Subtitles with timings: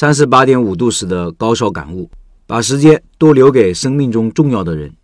[0.00, 2.08] 三十八点五度时的高烧感悟，
[2.46, 4.94] 把时间多留给生命中重要的人。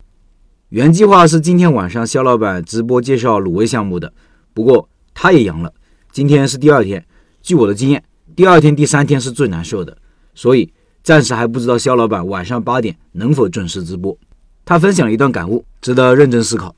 [0.69, 4.13] 原计划是今天晚上肖老板直播介绍卤味项目的，
[4.53, 5.73] 不过他也阳了。
[6.13, 7.05] 今天是第二天，
[7.41, 8.01] 据我的经验，
[8.37, 9.97] 第二天、第三天是最难受的，
[10.33, 10.71] 所以
[11.03, 14.17] 暂时还不知道肖老板晚上八点能否准时直播。
[14.63, 16.73] 他分享了一段感悟，值得认真思考。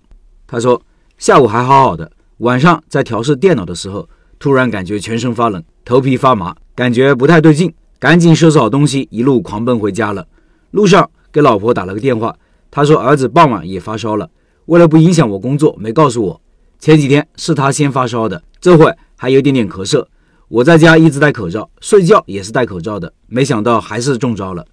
[0.48, 0.82] 他说
[1.20, 4.10] ：“下午还好好的，晚上在调试电脑的时候，
[4.40, 10.28] 突然感觉全身发冷，头皮发麻，感觉不太对劲。”赶紧收拾好东西，一路狂奔回家了。
[10.72, 12.36] 路上给老婆打了个电话，
[12.70, 14.30] 她说儿子傍晚也发烧了，
[14.68, 16.42] 为了不影响我工作，没告诉我。
[16.80, 20.06] 前几天是他先发烧的，这会还有点点咳嗽。
[20.48, 24.64] 我在家一直戴口罩，睡觉也是戴口罩的，没想到还是中招了。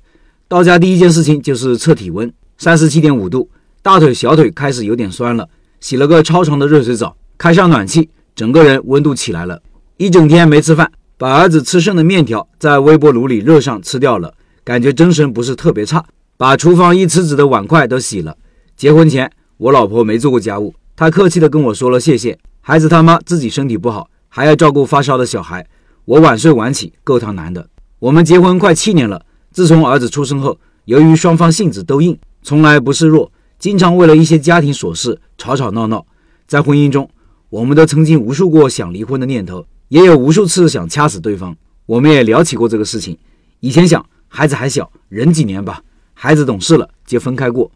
[0.46, 3.48] 到家第一件事情就是测体温，三十七点五度，
[3.80, 5.48] 大腿、小腿开始有点酸了。
[5.80, 9.62] 洗了个超长的热水澡，开上暖气，整个人温度起来了。
[9.96, 10.92] 一整天没吃饭。
[11.16, 16.04] 把儿子吃剩的面条在微波炉里热上吃掉了，感觉精神不是特别差。
[16.36, 18.36] 把厨房一池子的碗筷都洗了。
[18.76, 22.36] 结婚前我老婆没做过家务，她客气的跟我说了谢谢。
[22.60, 25.64] 孩子他妈自己身体不好，还要照顾发烧的小孩，
[26.04, 27.68] 我晚睡晚起够他难的。
[28.00, 36.04] 我们结婚快七年了，自从儿子出生后，由于双方性子都硬，从来不示弱，经常为了一些家庭琐事吵吵闹闹。
[36.48, 37.08] 在婚姻中，
[37.50, 39.64] 我们都曾经无数过想离婚的念头。
[39.94, 41.56] 也有无数次想掐死对方，
[41.86, 43.16] 我们也聊起过这个事情。
[43.60, 47.70] 以前想孩子还小，忍几年吧，孩子懂事了就分开过。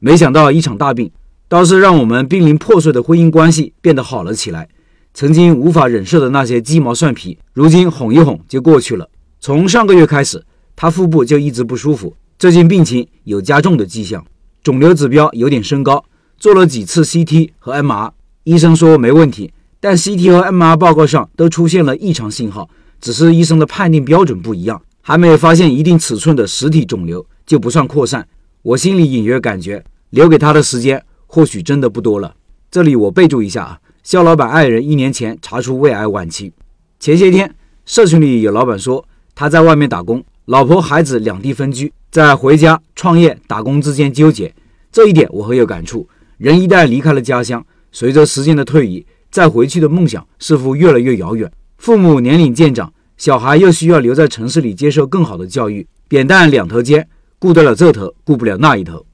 [0.00, 1.12] 没想到一场大病，
[1.46, 4.68] 倒是让我们濒临破碎的婚姻关系变得好了起来。
[5.14, 9.08] 曾经无法忍受的那些鸡毛蒜皮，如今哄一哄就过去了。
[9.38, 14.26] 从上个月开始，他腹部就一直不舒服，最近病情有加重的迹象，
[14.64, 16.04] 肿瘤指标有点升高，
[16.36, 18.10] 做了几次 CT 和 MR，
[18.42, 19.52] 医生说没问题。
[19.84, 22.66] 但 CT 和 MR 报告上都出现了异常信号，
[23.02, 28.26] 只是医生的判定标准不一样，还没有发现一定尺寸的实体肿瘤，就不算扩散。
[28.62, 32.34] 我心里隐约感觉，留给他的时间或许真的不多了。
[32.70, 36.50] 这里我备注一下啊，肖老板爱人一年前查出胃癌晚期。
[36.98, 44.54] 前些天社群里有老板说他在外面打工，老婆孩子两地分居，在回家创业打工之间纠结。
[44.90, 46.08] 这一点我很有感触。
[46.38, 47.62] 人一旦离开了家乡，
[47.92, 51.50] 随着时间的推移，再回去的梦想似乎越来越遥远。
[51.78, 57.08] 父母年龄渐长，小孩又需要留在城市里接受更好的教育，扁担两头尖，
[57.40, 59.04] 顾得了这头，顾不了那一头。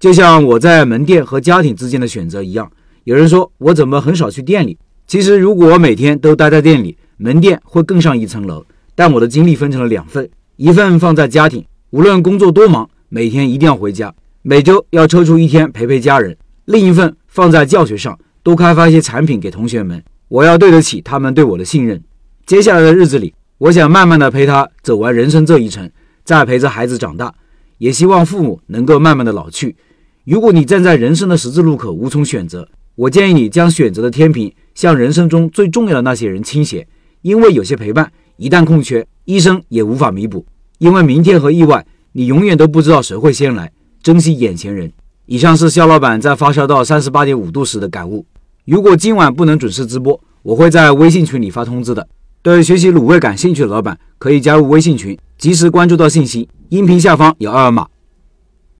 [0.00, 2.68] 就像我在门店和家庭之间的选择一样。
[3.04, 4.76] 有人说我怎么很少去店里？
[5.06, 8.66] 其实如果我每天都待在店里，门店会更上一层楼。
[8.96, 14.12] 但我的精力分成了两份，一份放在家庭，无论工作多忙，每天一定要回家，
[14.42, 16.34] 每周要抽出一天陪陪家人；
[16.64, 18.18] 另一份放在教学上。
[18.42, 22.02] 多开发一些产品给同学们，我要对得起他们对我的信任。
[22.46, 25.90] 接下来的日子里，我想慢慢的陪他走完人生这一程，
[26.24, 27.34] 再陪着孩子长大。
[27.78, 29.76] 也希望父母能够慢慢的老去。
[30.24, 36.88] 如果你站在人生的十字路口无从选择，我建议你将选择的天平向人生中最重要的那些人倾斜，
[37.22, 40.44] 因为有些陪伴一旦空缺，医生也无法弥补。
[40.78, 43.70] 因为明天和意外，你永远都不知道谁会先来。
[44.02, 44.92] 珍惜眼前人。
[45.30, 48.24] 以上是肖老板在发烧到三十八点五度时的感悟。
[48.64, 52.08] 如果今晚不能准时直播，我会在微信群里发通知的。
[52.40, 56.48] 对学习卤味感兴趣的老板，可以加入微信群，及时关注到信息。
[56.70, 57.86] 音频下方有二维码。